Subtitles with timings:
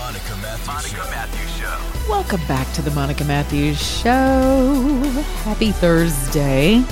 [0.00, 2.08] The Monica Matthews Monica Matthews Show.
[2.08, 5.02] Welcome back to the Monica Matthews Show.
[5.44, 6.82] Happy Thursday.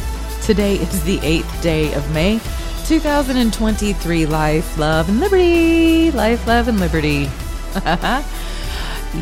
[0.43, 2.39] Today is the 8th day of May,
[2.85, 4.27] 2023.
[4.27, 6.11] Life, love, and liberty.
[6.11, 7.31] Life, love, and liberty.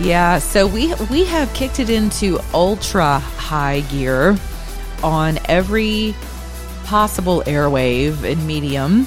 [0.03, 4.37] yeah, so we we have kicked it into ultra high gear
[5.05, 6.13] on every
[6.85, 9.07] possible airwave and medium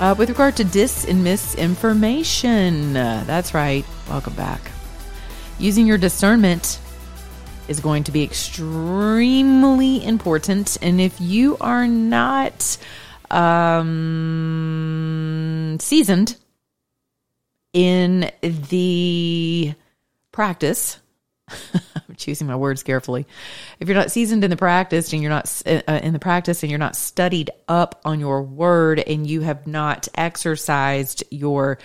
[0.00, 2.94] uh, with regard to dis and misinformation.
[2.94, 3.86] Uh, that's right.
[4.08, 4.60] Welcome back.
[5.58, 6.80] Using your discernment
[7.68, 10.78] is going to be extremely important.
[10.80, 12.78] And if you are not
[13.30, 13.76] um,
[15.78, 16.36] seasoned
[17.74, 19.74] in the
[20.32, 20.98] practice,
[21.50, 23.26] I'm choosing my words carefully.
[23.78, 26.70] If you're not seasoned in the practice and you're not uh, in the practice and
[26.70, 31.78] you're not studied up on your word and you have not exercised your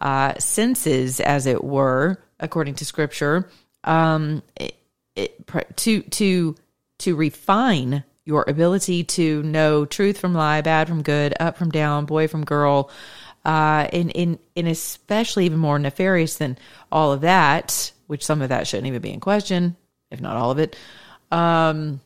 [0.00, 3.48] uh, senses, as it were, according to Scripture,
[3.84, 4.74] um, it,
[5.16, 6.54] it, to to
[6.98, 12.04] to refine your ability to know truth from lie, bad from good, up from down,
[12.04, 12.90] boy from girl,
[13.44, 16.58] uh, and, and, and especially even more nefarious than
[16.92, 19.76] all of that, which some of that shouldn't even be in question,
[20.10, 20.76] if not all of it.
[21.32, 22.00] Um,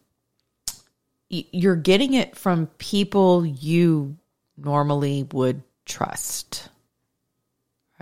[1.29, 4.17] you're getting it from people you
[4.57, 6.69] normally would trust,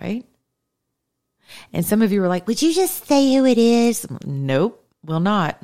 [0.01, 0.25] right?
[1.73, 4.07] And some of you were like, would you just say who it is?
[4.25, 5.61] Nope, will not.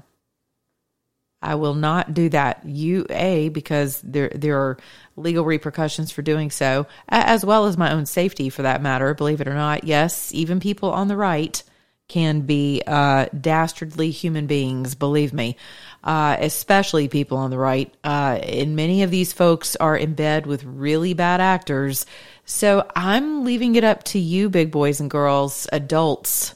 [1.41, 2.65] I will not do that.
[2.67, 4.77] You a because there there are
[5.17, 9.15] legal repercussions for doing so, as well as my own safety for that matter.
[9.15, 11.63] Believe it or not, yes, even people on the right
[12.09, 14.95] can be uh, dastardly human beings.
[14.95, 15.57] Believe me,
[16.03, 17.95] uh, especially people on the right.
[18.03, 22.07] Uh, and many of these folks are in bed with really bad actors.
[22.47, 26.55] So I'm leaving it up to you, big boys and girls, adults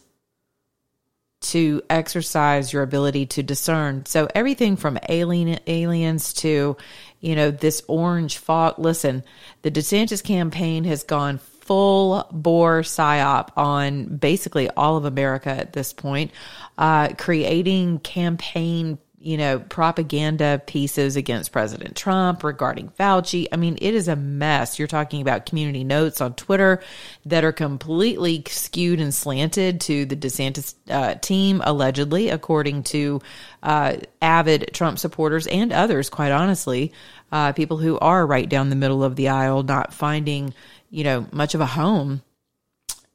[1.43, 4.07] to exercise your ability to discern.
[4.07, 6.77] So everything from alien aliens to,
[7.21, 8.79] you know, this orange fog.
[8.79, 9.23] Listen,
[9.63, 15.93] the DeSantis campaign has gone full bore psyop on basically all of America at this
[15.93, 16.33] point,
[16.77, 23.47] uh, creating campaign you know, propaganda pieces against President Trump regarding Fauci.
[23.53, 24.81] I mean, it is a mess.
[24.81, 26.83] You're talking about community notes on Twitter
[27.27, 33.23] that are completely skewed and slanted to the DeSantis uh, team, allegedly, according to
[33.63, 36.93] uh, avid Trump supporters and others, quite honestly,
[37.31, 40.53] uh, people who are right down the middle of the aisle, not finding,
[40.93, 42.23] you know, much of a home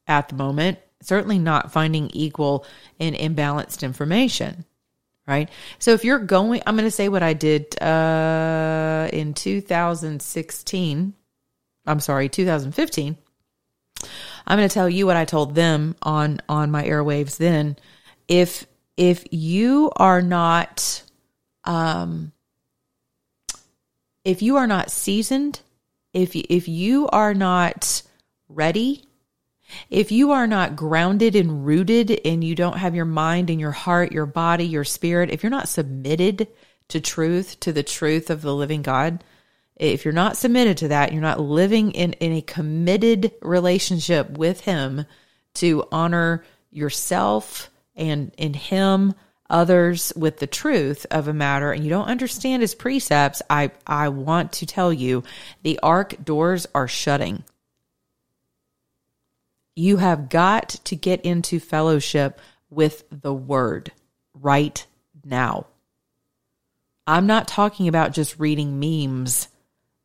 [0.05, 2.65] at the moment, certainly not finding equal
[2.99, 4.65] and imbalanced information
[5.27, 5.49] right?
[5.77, 11.13] So if you're going, I'm going to say what I did uh, in 2016.
[11.85, 13.17] I'm sorry, 2015.
[14.47, 17.75] I'm going to tell you what I told them on on my airwaves then.
[18.27, 21.03] If if you are not
[21.65, 22.31] um
[24.23, 25.61] if you are not seasoned,
[26.13, 28.01] if if you are not
[28.49, 29.07] ready
[29.89, 33.71] if you are not grounded and rooted and you don't have your mind and your
[33.71, 36.47] heart, your body, your spirit, if you're not submitted
[36.89, 39.23] to truth, to the truth of the living God,
[39.75, 44.61] if you're not submitted to that, you're not living in, in a committed relationship with
[44.61, 45.05] Him
[45.55, 49.13] to honor yourself and in Him,
[49.49, 54.09] others with the truth of a matter, and you don't understand His precepts, I, I
[54.09, 55.23] want to tell you
[55.63, 57.43] the ark doors are shutting.
[59.75, 63.91] You have got to get into fellowship with the word
[64.33, 64.85] right
[65.23, 65.67] now.
[67.05, 69.47] I'm not talking about just reading memes.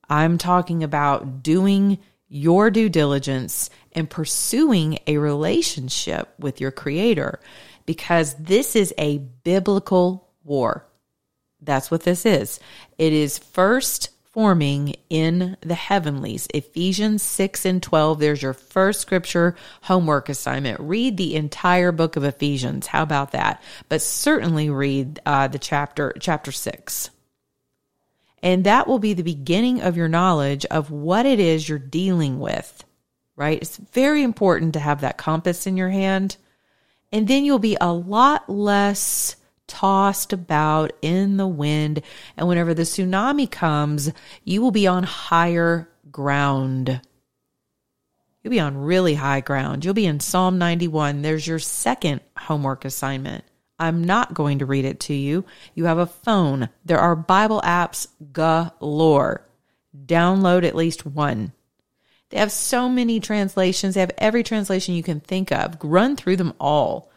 [0.09, 7.41] I'm talking about doing your due diligence and pursuing a relationship with your creator
[7.93, 10.87] because this is a biblical war.
[11.61, 12.59] That's what this is.
[12.97, 16.49] It is first forming in the heavenlies.
[16.55, 18.19] Ephesians 6 and 12.
[18.19, 20.81] There's your first scripture homework assignment.
[20.81, 22.87] Read the entire book of Ephesians.
[22.87, 23.63] How about that?
[23.91, 27.11] But certainly read uh, the chapter, chapter 6.
[28.43, 32.41] And that will be the beginning of your knowledge of what it is you're dealing
[32.41, 32.85] with,
[33.37, 33.61] right?
[33.61, 36.39] It's very important to have that compass in your hand
[37.13, 39.37] And then you'll be a lot less
[39.67, 42.03] tossed about in the wind.
[42.37, 44.11] And whenever the tsunami comes,
[44.45, 47.01] you will be on higher ground.
[48.43, 49.85] You'll be on really high ground.
[49.85, 51.23] You'll be in Psalm 91.
[51.23, 53.45] There's your second homework assignment.
[53.79, 55.45] I'm not going to read it to you.
[55.75, 56.69] You have a phone.
[56.85, 59.47] There are Bible apps galore.
[60.07, 61.53] Download at least one.
[62.33, 63.95] They have so many translations.
[63.95, 65.77] They have every translation you can think of.
[65.83, 67.11] Run through them all.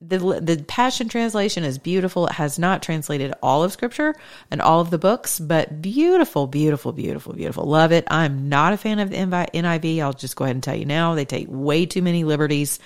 [0.00, 2.26] The, the Passion Translation is beautiful.
[2.26, 4.14] It has not translated all of Scripture
[4.50, 7.64] and all of the books, but beautiful, beautiful, beautiful, beautiful.
[7.64, 8.08] Love it.
[8.10, 10.00] I'm not a fan of the NIV.
[10.02, 11.14] I'll just go ahead and tell you now.
[11.14, 12.80] They take way too many liberties.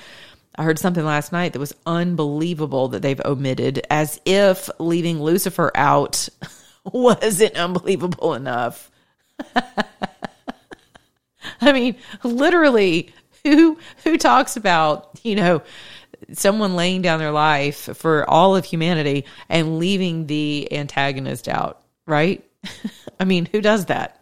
[0.54, 5.72] I heard something last night that was unbelievable that they've omitted, as if leaving Lucifer
[5.74, 6.28] out
[6.84, 8.90] wasn't unbelievable enough.
[11.62, 13.12] I mean, literally,
[13.44, 15.62] who who talks about, you know,
[16.32, 22.44] someone laying down their life for all of humanity and leaving the antagonist out, right?
[23.20, 24.16] I mean, who does that?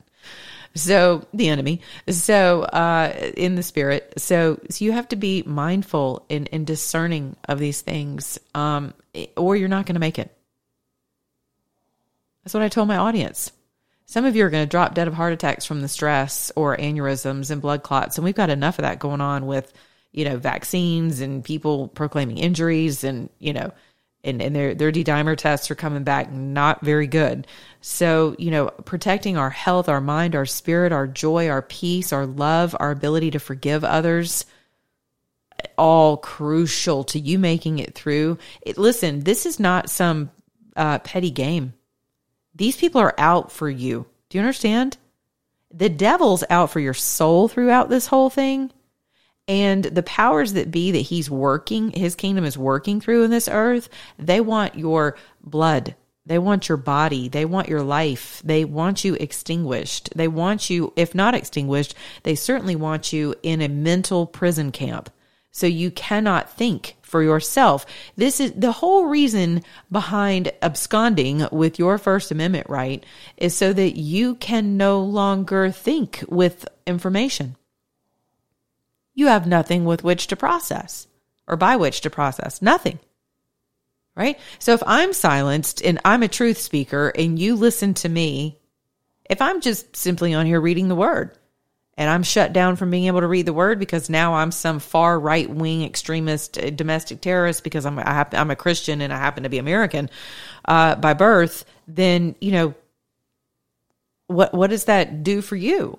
[0.74, 1.80] So the enemy.
[2.08, 4.14] So uh, in the spirit.
[4.18, 8.94] So so you have to be mindful and, and discerning of these things, um,
[9.36, 10.34] or you're not going to make it.
[12.44, 13.52] That's what I told my audience.
[14.10, 16.78] Some of you are going to drop dead of heart attacks from the stress or
[16.78, 18.16] aneurysms and blood clots.
[18.16, 19.70] And we've got enough of that going on with,
[20.12, 23.70] you know, vaccines and people proclaiming injuries and, you know,
[24.24, 27.46] and, and their, their D-dimer tests are coming back not very good.
[27.82, 32.24] So, you know, protecting our health, our mind, our spirit, our joy, our peace, our
[32.24, 34.46] love, our ability to forgive others,
[35.76, 38.38] all crucial to you making it through.
[38.62, 40.30] It, listen, this is not some
[40.76, 41.74] uh, petty game.
[42.58, 44.06] These people are out for you.
[44.28, 44.98] Do you understand?
[45.72, 48.72] The devil's out for your soul throughout this whole thing.
[49.46, 53.48] And the powers that be that he's working, his kingdom is working through in this
[53.48, 53.88] earth,
[54.18, 55.94] they want your blood.
[56.26, 57.28] They want your body.
[57.28, 58.42] They want your life.
[58.44, 60.10] They want you extinguished.
[60.14, 61.94] They want you, if not extinguished,
[62.24, 65.10] they certainly want you in a mental prison camp.
[65.50, 67.86] So you cannot think for yourself.
[68.16, 73.04] This is the whole reason behind absconding with your First Amendment right
[73.36, 77.56] is so that you can no longer think with information.
[79.14, 81.08] You have nothing with which to process
[81.48, 82.62] or by which to process.
[82.62, 82.98] Nothing.
[84.14, 84.38] Right?
[84.58, 88.58] So if I'm silenced and I'm a truth speaker and you listen to me,
[89.30, 91.36] if I'm just simply on here reading the word,
[91.98, 94.78] and I'm shut down from being able to read the word because now I'm some
[94.78, 99.18] far right wing extremist uh, domestic terrorist because I'm I am a Christian and I
[99.18, 100.08] happen to be American
[100.64, 102.74] uh, by birth, then you know
[104.28, 105.98] what what does that do for you?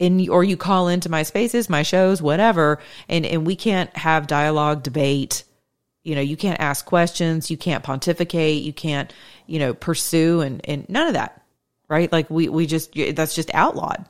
[0.00, 4.26] And or you call into my spaces, my shows, whatever, and and we can't have
[4.26, 5.44] dialogue, debate.
[6.02, 9.12] You know, you can't ask questions, you can't pontificate, you can't
[9.46, 11.40] you know pursue, and and none of that,
[11.86, 12.10] right?
[12.10, 14.04] Like we we just that's just outlawed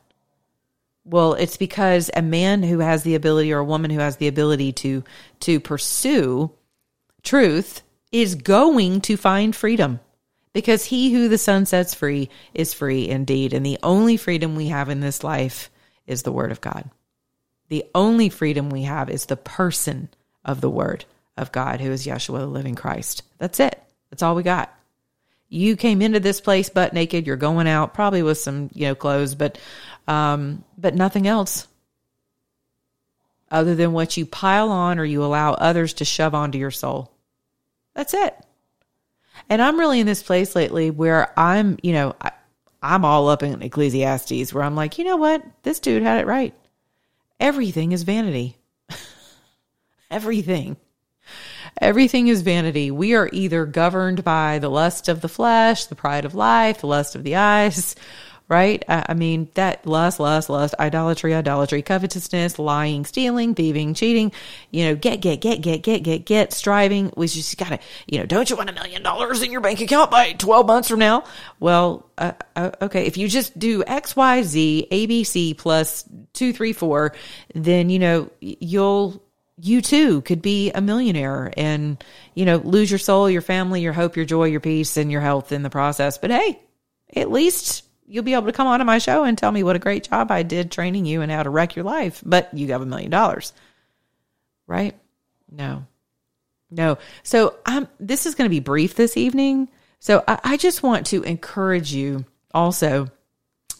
[1.04, 4.28] well, it's because a man who has the ability or a woman who has the
[4.28, 5.02] ability to
[5.40, 6.52] to pursue
[7.22, 7.82] truth
[8.12, 10.00] is going to find freedom.
[10.52, 13.54] Because he who the Son sets free is free indeed.
[13.54, 15.70] And the only freedom we have in this life
[16.06, 16.90] is the word of God.
[17.68, 20.10] The only freedom we have is the person
[20.44, 21.06] of the word
[21.38, 23.22] of God, who is Yeshua, the living Christ.
[23.38, 23.82] That's it.
[24.10, 24.76] That's all we got.
[25.52, 27.26] You came into this place butt naked.
[27.26, 29.58] You're going out probably with some, you know, clothes, but
[30.08, 31.68] um, but nothing else
[33.50, 37.12] other than what you pile on or you allow others to shove onto your soul.
[37.94, 38.34] That's it.
[39.50, 42.32] And I'm really in this place lately where I'm, you know, I,
[42.82, 45.44] I'm all up in Ecclesiastes where I'm like, you know what?
[45.64, 46.54] This dude had it right.
[47.38, 48.56] Everything is vanity.
[50.10, 50.78] Everything.
[51.80, 52.90] Everything is vanity.
[52.90, 56.86] We are either governed by the lust of the flesh, the pride of life, the
[56.86, 57.96] lust of the eyes,
[58.52, 58.84] right?
[58.86, 64.30] I mean, that lust, lust, lust, idolatry, idolatry, covetousness, lying, stealing, thieving, cheating,
[64.70, 67.10] you know, get, get, get, get, get, get, get, striving.
[67.16, 70.10] We just gotta, you know, don't you want a million dollars in your bank account
[70.10, 71.24] by 12 months from now?
[71.60, 76.74] Well, uh, uh, okay, if you just do X, Y, Z, ABC plus two, three,
[76.74, 77.14] four,
[77.54, 79.22] then, you know, you'll,
[79.62, 82.02] you too could be a millionaire and,
[82.34, 85.20] you know, lose your soul, your family, your hope, your joy, your peace, and your
[85.20, 86.18] health in the process.
[86.18, 86.60] But hey,
[87.14, 89.78] at least you'll be able to come onto my show and tell me what a
[89.78, 92.82] great job I did training you and how to wreck your life, but you have
[92.82, 93.52] a million dollars.
[94.66, 94.96] Right?
[95.50, 95.86] No.
[96.70, 96.98] No.
[97.22, 99.68] So I'm this is going to be brief this evening.
[100.00, 103.08] So I, I just want to encourage you also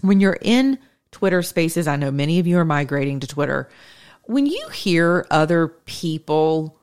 [0.00, 0.78] when you're in
[1.10, 3.68] Twitter spaces, I know many of you are migrating to Twitter.
[4.24, 6.78] When you hear other people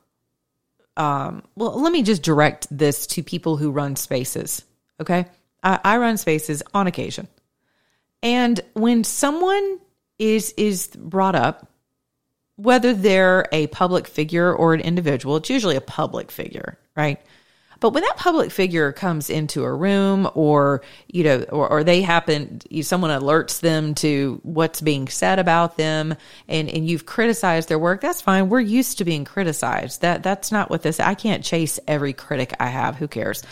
[0.96, 4.64] um, well, let me just direct this to people who run spaces.
[5.00, 5.24] Okay.
[5.62, 7.26] I, I run spaces on occasion.
[8.22, 9.78] And when someone
[10.18, 11.70] is is brought up,
[12.56, 17.18] whether they're a public figure or an individual, it's usually a public figure, right?
[17.80, 22.02] But when that public figure comes into a room or, you know, or, or they
[22.02, 26.14] happen, someone alerts them to what's being said about them
[26.46, 28.50] and, and you've criticized their work, that's fine.
[28.50, 30.02] We're used to being criticized.
[30.02, 32.96] That, that's not what this, I can't chase every critic I have.
[32.96, 33.42] Who cares?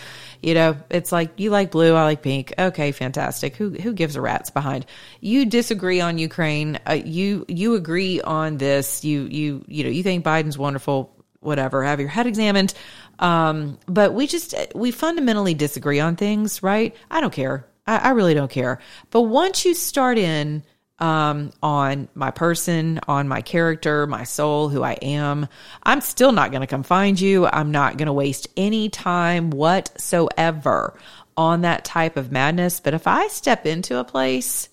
[0.42, 2.54] You know, it's like you like blue, I like pink.
[2.56, 3.56] Okay, fantastic.
[3.56, 4.86] Who who gives a rat's behind?
[5.20, 6.78] You disagree on Ukraine.
[6.88, 9.04] Uh, you you agree on this.
[9.04, 11.12] You you you know you think Biden's wonderful.
[11.40, 11.84] Whatever.
[11.84, 12.74] Have your head examined.
[13.18, 16.94] Um, but we just we fundamentally disagree on things, right?
[17.10, 17.66] I don't care.
[17.86, 18.78] I, I really don't care.
[19.10, 20.62] But once you start in
[20.98, 25.48] um, on my person, on my character, my soul, who I am.
[25.82, 27.46] I'm still not going to come find you.
[27.46, 30.98] I'm not going to waste any time whatsoever
[31.36, 32.80] on that type of madness.
[32.80, 34.68] But if I step into a place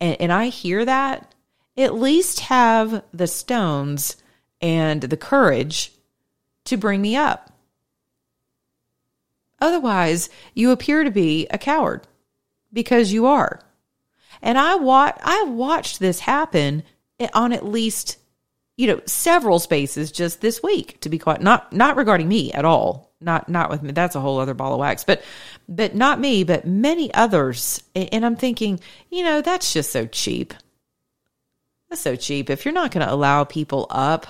[0.00, 1.34] and, and I hear that,
[1.76, 4.16] at least have the stones
[4.60, 5.92] and the courage
[6.66, 7.49] to bring me up.
[9.60, 12.06] Otherwise, you appear to be a coward
[12.72, 13.60] because you are.
[14.42, 16.82] And I wa- I watched this happen
[17.34, 18.16] on at least
[18.76, 22.64] you know several spaces just this week to be quite not not regarding me at
[22.64, 23.12] all.
[23.20, 23.92] Not not with me.
[23.92, 25.04] That's a whole other ball of wax.
[25.04, 25.22] But
[25.68, 27.82] but not me but many others.
[27.94, 30.54] And i'm thinking you know that's just so cheap.
[31.90, 32.48] That's so cheap.
[32.48, 34.26] If you're not going to allow people up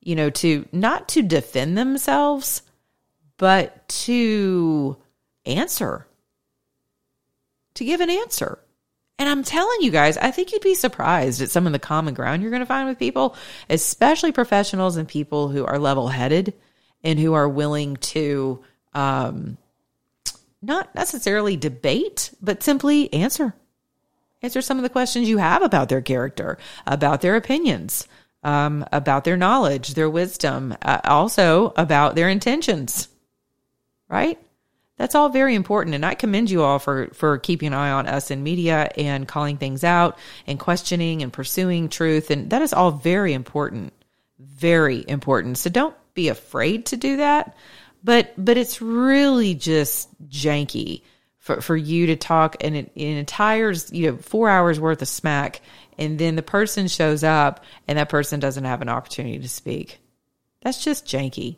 [0.00, 2.62] you know to not to defend themselves
[3.42, 4.96] but to
[5.44, 6.06] answer
[7.74, 8.60] to give an answer
[9.18, 12.14] and I'm telling you guys, I think you'd be surprised at some of the common
[12.14, 13.34] ground you're going to find with people,
[13.68, 16.54] especially professionals and people who are level headed
[17.02, 18.62] and who are willing to
[18.94, 19.58] um,
[20.62, 23.54] not necessarily debate, but simply answer.
[24.40, 28.06] Answer some of the questions you have about their character, about their opinions,
[28.44, 33.08] um, about their knowledge, their wisdom, uh, also about their intentions.
[34.12, 34.38] Right?
[34.98, 35.94] That's all very important.
[35.94, 39.26] And I commend you all for, for keeping an eye on us in media and
[39.26, 42.30] calling things out and questioning and pursuing truth.
[42.30, 43.94] And that is all very important.
[44.38, 45.56] Very important.
[45.58, 47.56] So don't be afraid to do that.
[48.04, 51.02] But, but it's really just janky
[51.38, 55.62] for, for you to talk an, in entire, you know, four hours worth of smack.
[55.96, 60.00] And then the person shows up and that person doesn't have an opportunity to speak.
[60.60, 61.56] That's just janky.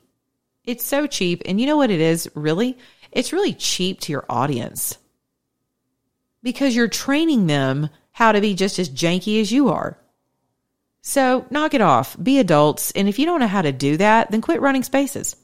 [0.64, 1.42] It's so cheap.
[1.44, 2.78] And you know what it is, really?
[3.14, 4.98] it's really cheap to your audience
[6.42, 9.96] because you're training them how to be just as janky as you are.
[11.00, 12.90] So knock it off, be adults.
[12.90, 15.36] And if you don't know how to do that, then quit running spaces.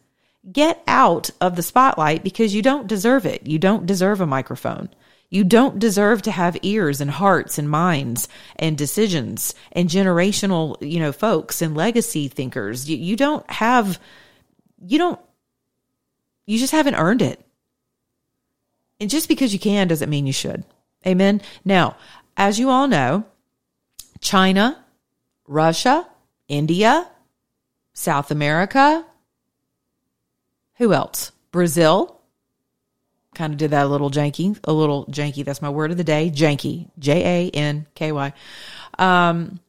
[0.51, 3.47] Get out of the spotlight because you don't deserve it.
[3.47, 4.89] You don't deserve a microphone.
[5.29, 10.99] You don't deserve to have ears and hearts and minds and decisions and generational, you
[10.99, 12.91] know, folks and legacy thinkers.
[12.91, 14.01] You, you don't have,
[14.85, 15.21] you don't,
[16.47, 17.45] you just haven't earned it.
[19.01, 20.65] And just because you can doesn't mean you should.
[21.07, 21.41] Amen.
[21.65, 21.97] Now,
[22.37, 23.25] as you all know,
[24.21, 24.85] China,
[25.47, 26.07] Russia,
[26.49, 27.09] India,
[27.95, 29.05] South America,
[30.77, 31.33] who else?
[31.51, 32.21] Brazil.
[33.35, 35.45] Kind of did that a little janky, a little janky.
[35.45, 36.33] That's my word of the day.
[36.35, 36.89] Janky.
[36.99, 38.33] J A N K Y.
[38.99, 39.61] Um,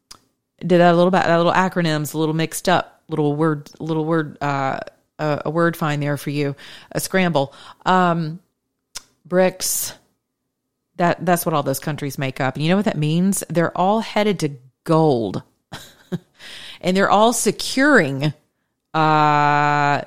[0.60, 4.06] did that a little bit, that little acronyms, a little mixed up, little word, little
[4.06, 4.80] word, uh,
[5.22, 6.56] a, a word find there for you,
[6.92, 7.54] a scramble.
[7.86, 8.40] Um,
[9.28, 9.94] BRICS.
[10.98, 12.56] That that's what all those countries make up.
[12.56, 13.44] And you know what that means?
[13.50, 14.52] They're all headed to
[14.84, 15.42] gold.
[16.82, 18.34] and they're all securing
[18.94, 20.02] uh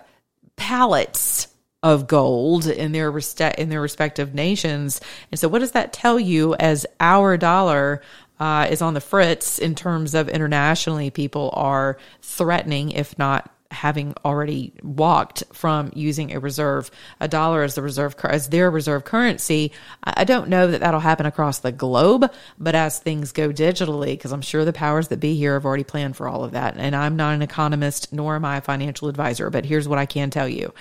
[0.57, 1.49] pallets
[1.83, 5.01] of gold in their reste- in their respective nations.
[5.31, 8.03] And so what does that tell you as our dollar
[8.41, 14.15] uh, is on the fritz in terms of internationally people are threatening, if not having
[14.25, 16.91] already walked from using a reserve,
[17.21, 19.73] a dollar as the reserve as their reserve currency.
[20.03, 24.33] I don't know that that'll happen across the globe, but as things go digitally, because
[24.33, 26.77] I'm sure the powers that be here have already planned for all of that.
[26.77, 30.07] And I'm not an economist, nor am I a financial advisor, but here's what I
[30.07, 30.73] can tell you.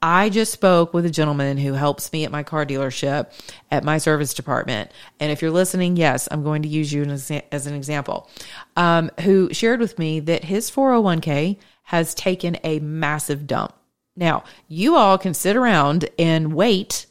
[0.00, 3.32] I just spoke with a gentleman who helps me at my car dealership
[3.70, 4.92] at my service department.
[5.18, 8.30] And if you're listening, yes, I'm going to use you as, an example,
[8.76, 13.72] um, who shared with me that his 401k has taken a massive dump.
[14.14, 17.06] Now, you all can sit around and wait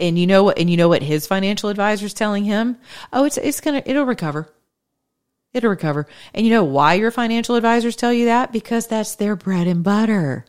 [0.00, 2.78] and you know what and you know what his financial advisor is telling him?
[3.12, 4.48] Oh, it's it's to it'll recover.
[5.52, 6.06] It'll recover.
[6.32, 8.50] And you know why your financial advisors tell you that?
[8.50, 10.46] Because that's their bread and butter.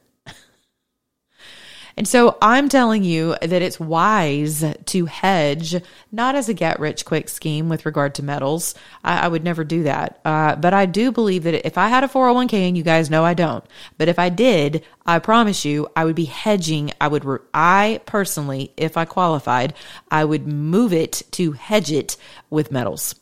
[1.99, 5.75] And so I'm telling you that it's wise to hedge,
[6.13, 8.73] not as a get rich quick scheme with regard to metals.
[9.03, 10.21] I, I would never do that.
[10.23, 13.25] Uh, but I do believe that if I had a 401k, and you guys know
[13.25, 13.65] I don't,
[13.97, 16.91] but if I did, I promise you, I would be hedging.
[17.01, 19.73] I would, re- I personally, if I qualified,
[20.09, 22.15] I would move it to hedge it
[22.49, 23.13] with metals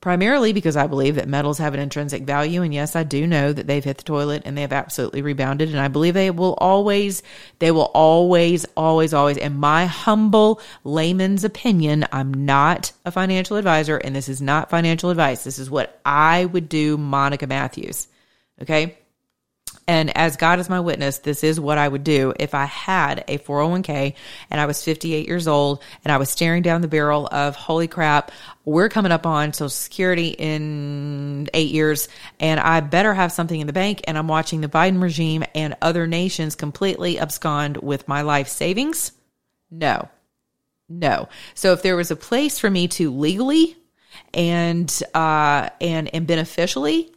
[0.00, 2.62] primarily because I believe that metals have an intrinsic value.
[2.62, 5.68] And yes, I do know that they've hit the toilet and they have absolutely rebounded.
[5.68, 7.22] And I believe they will always,
[7.58, 13.98] they will always, always, always, in my humble layman's opinion, I'm not a financial advisor
[13.98, 15.44] and this is not financial advice.
[15.44, 18.08] This is what I would do, Monica Matthews.
[18.62, 18.96] Okay.
[19.86, 23.24] And as God is my witness, this is what I would do if I had
[23.26, 24.14] a 401k
[24.48, 27.88] and I was 58 years old and I was staring down the barrel of holy
[27.88, 28.30] crap,
[28.64, 32.08] we're coming up on Social Security in eight years
[32.38, 34.02] and I better have something in the bank.
[34.06, 39.12] And I'm watching the Biden regime and other nations completely abscond with my life savings.
[39.72, 40.08] No,
[40.88, 41.28] no.
[41.54, 43.76] So if there was a place for me to legally
[44.34, 47.12] and, uh, and, and beneficially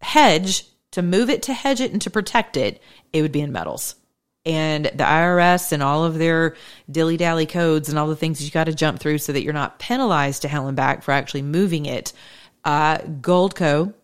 [0.00, 2.80] hedge to move it, to hedge it, and to protect it,
[3.12, 3.96] it would be in metals.
[4.44, 6.56] And the IRS and all of their
[6.90, 9.52] dilly dally codes and all the things you got to jump through so that you're
[9.52, 12.12] not penalized to hell and back for actually moving it.
[12.64, 13.94] Uh, Goldco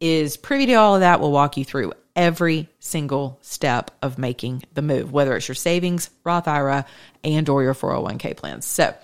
[0.00, 1.20] is privy to all of that.
[1.20, 6.10] We'll walk you through every single step of making the move, whether it's your savings,
[6.24, 6.84] Roth IRA,
[7.24, 8.66] and or your 401k plans.
[8.66, 8.94] So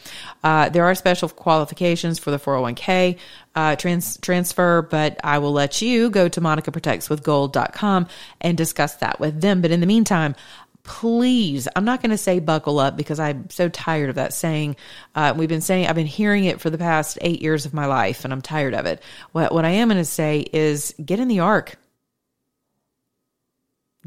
[0.45, 3.19] uh, there are special qualifications for the 401k
[3.55, 8.09] uh, trans- transfer, but I will let you go to monicaprotectswithgold.com
[8.41, 9.63] and discuss that with them.
[9.63, 10.35] But in the meantime,
[10.83, 14.77] please, I'm not going to say buckle up because I'm so tired of that saying.
[15.15, 17.87] Uh, we've been saying, I've been hearing it for the past eight years of my
[17.87, 19.03] life and I'm tired of it.
[19.33, 21.77] What, what I am going to say is get in the ark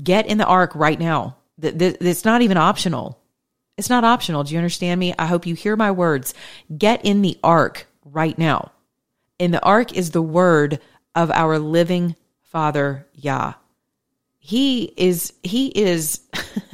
[0.01, 1.37] Get in the ark right now.
[1.61, 3.19] It's not even optional.
[3.77, 4.43] It's not optional.
[4.43, 5.13] Do you understand me?
[5.17, 6.33] I hope you hear my words.
[6.75, 8.71] Get in the ark right now.
[9.39, 10.79] And the ark is the word
[11.15, 13.53] of our living Father Yah.
[14.37, 16.21] He is, he is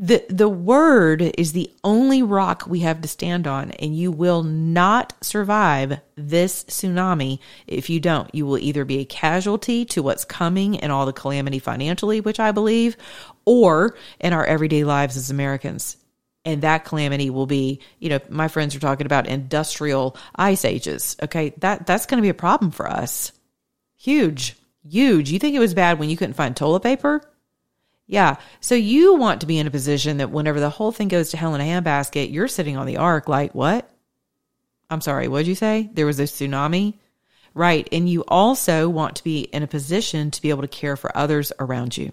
[0.00, 4.44] the the word is the only rock we have to stand on and you will
[4.44, 8.32] not survive this tsunami if you don't.
[8.32, 12.38] You will either be a casualty to what's coming and all the calamity financially which
[12.38, 12.96] i believe
[13.44, 15.96] or in our everyday lives as americans.
[16.44, 21.16] And that calamity will be you know my friends are talking about industrial ice ages
[21.24, 21.54] okay?
[21.58, 23.32] That that's going to be a problem for us.
[23.96, 24.54] Huge
[24.88, 25.32] huge.
[25.32, 27.20] You think it was bad when you couldn't find toilet paper
[28.08, 28.36] yeah.
[28.60, 31.36] So you want to be in a position that whenever the whole thing goes to
[31.36, 33.88] hell in a handbasket, you're sitting on the ark like, what?
[34.90, 35.90] I'm sorry, what'd you say?
[35.92, 36.94] There was a tsunami?
[37.54, 37.86] Right.
[37.92, 41.16] And you also want to be in a position to be able to care for
[41.16, 42.12] others around you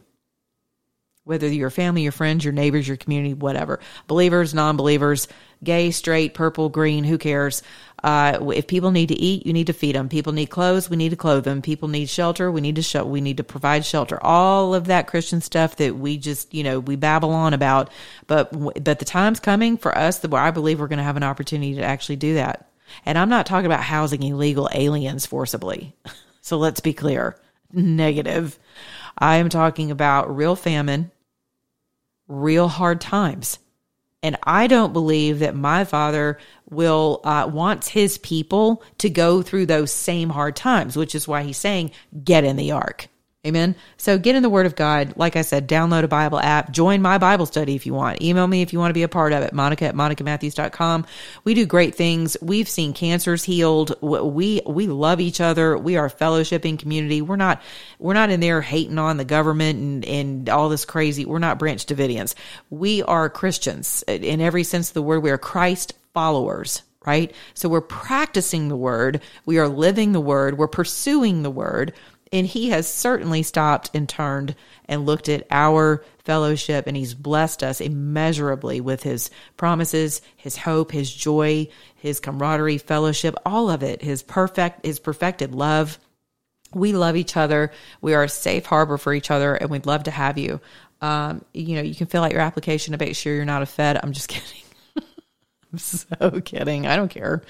[1.25, 5.27] whether your family, your friends, your neighbors, your community, whatever, believers, non believers,
[5.63, 7.63] gay, straight, purple, green, who cares?
[8.03, 10.07] Uh, if people need to eat, you need to feed them.
[10.07, 11.63] People need clothes, we need to clothe them.
[11.63, 14.23] People need shelter, we need to we need to provide shelter.
[14.23, 17.89] All of that Christian stuff that we just, you know, we babble on about.
[18.27, 21.17] But, but the time's coming for us that where I believe we're going to have
[21.17, 22.69] an opportunity to actually do that.
[23.03, 25.95] And I'm not talking about housing illegal aliens forcibly.
[26.41, 27.35] so let's be clear.
[27.73, 28.59] Negative.
[29.17, 31.11] I am talking about real famine
[32.27, 33.59] real hard times.
[34.23, 39.67] And I don't believe that my father will uh, wants his people to go through
[39.67, 41.91] those same hard times, which is why he's saying,
[42.23, 43.07] get in the ark.
[43.45, 43.75] Amen.
[43.97, 45.13] So get in the Word of God.
[45.17, 46.71] Like I said, download a Bible app.
[46.71, 48.19] Join my Bible study if you want.
[48.21, 49.53] Email me if you want to be a part of it.
[49.53, 51.05] Monica at monicamatthews.com.
[51.43, 52.36] We do great things.
[52.41, 53.95] We've seen cancers healed.
[54.01, 55.77] We we love each other.
[55.77, 57.21] We are a fellowshipping community.
[57.21, 57.62] We're not
[57.99, 61.25] we're not in there hating on the government and, and all this crazy.
[61.25, 62.34] We're not Branch Davidians.
[62.71, 65.21] We are Christians in every sense of the word.
[65.21, 67.34] We are Christ followers right?
[67.53, 69.21] So we're practicing the word.
[69.45, 70.58] We are living the word.
[70.58, 71.93] We're pursuing the word.
[72.31, 77.63] And he has certainly stopped and turned and looked at our fellowship and he's blessed
[77.63, 84.01] us immeasurably with his promises, his hope, his joy, his camaraderie, fellowship, all of it,
[84.01, 85.99] his perfect, his perfected love.
[86.73, 87.71] We love each other.
[88.01, 90.59] We are a safe harbor for each other and we'd love to have you.
[91.01, 93.67] Um, you know, you can fill out your application to make sure you're not a
[93.67, 93.99] Fed.
[94.01, 94.64] I'm just kidding.
[96.19, 96.88] So kidding.
[96.88, 97.41] I don't care.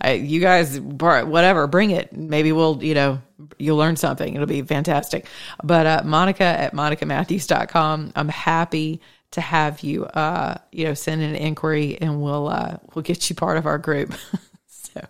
[0.00, 2.12] I, you guys, whatever, bring it.
[2.12, 3.20] Maybe we'll, you know,
[3.58, 4.34] you'll learn something.
[4.34, 5.26] It'll be fantastic.
[5.62, 8.12] But uh, Monica at monicamatthews.com.
[8.14, 9.00] I'm happy
[9.32, 13.36] to have you, uh, you know, send an inquiry and we'll, uh, we'll get you
[13.36, 14.14] part of our group.
[14.66, 15.00] so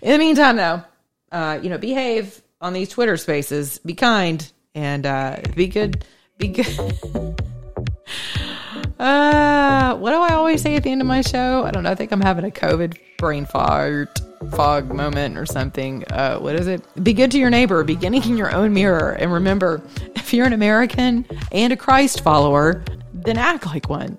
[0.00, 0.82] in the meantime, though,
[1.30, 6.04] uh, you know, behave on these Twitter spaces, be kind and, uh, be good
[6.38, 7.42] Be good.
[8.98, 11.64] uh, what do I always say at the end of my show?
[11.64, 11.90] I don't know.
[11.90, 14.08] I think I'm having a COVID brain fog
[14.50, 16.04] fog moment or something.
[16.10, 16.82] Uh, what is it?
[17.02, 17.84] Be good to your neighbor.
[17.84, 19.12] Beginning in your own mirror.
[19.12, 19.82] And remember,
[20.16, 24.18] if you're an American and a Christ follower, then act like one.